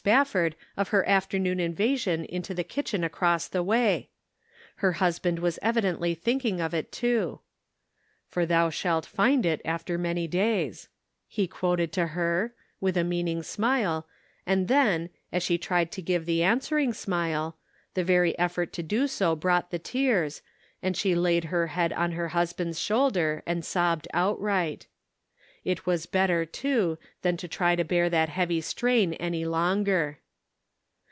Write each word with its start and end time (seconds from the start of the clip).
Spafford 0.03 0.55
of 0.77 0.87
her 0.89 1.07
afternoon 1.07 1.59
invasion 1.59 2.25
into 2.25 2.55
the 2.55 2.63
kitchen 2.63 3.03
across 3.03 3.47
the 3.47 3.61
way. 3.61 4.09
Her 4.77 4.93
husband 4.93 5.37
was 5.37 5.59
evidently 5.61 6.15
thinking 6.15 6.59
of 6.59 6.73
it, 6.73 6.91
too:"' 6.91 7.41
For 8.31 8.43
thou 8.47 8.71
shalt 8.71 9.05
find 9.05 9.45
it 9.45 9.61
after 9.63 9.99
many 9.99 10.27
days, 10.27 10.89
''he 11.27 11.47
quoted 11.47 11.91
to 11.91 12.07
her, 12.07 12.51
with 12.79 12.97
a 12.97 13.03
meaning 13.03 13.43
smile, 13.43 14.07
and 14.47 14.67
then, 14.67 15.11
as 15.31 15.43
she 15.43 15.59
tried 15.59 15.91
to 15.91 16.01
give 16.01 16.25
the 16.25 16.41
answering 16.41 16.93
smile, 16.93 17.57
the 17.93 18.03
very 18.03 18.35
effort 18.39 18.73
to 18.73 18.81
do 18.81 19.05
so 19.07 19.35
brought 19.35 19.69
the 19.69 19.77
tears, 19.77 20.41
and 20.81 20.97
she 20.97 21.13
laid 21.13 21.43
her 21.53 21.67
head 21.67 21.93
on 21.93 22.13
her 22.13 22.29
husband's 22.29 22.79
shoulder 22.79 23.43
and 23.45 23.63
sobbed 23.63 24.07
outright. 24.15 24.87
It 25.63 25.85
was 25.85 26.07
better 26.07 26.43
to, 26.43 26.97
than 27.21 27.37
to 27.37 27.47
try 27.47 27.75
to 27.75 27.83
bear 27.83 28.09
that 28.09 28.29
heavy 28.29 28.61
strain 28.61 29.13
any 29.13 29.45
longer. 29.45 30.17